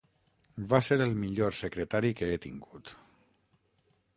[0.71, 2.95] Va ser el millor secretari que he tingut.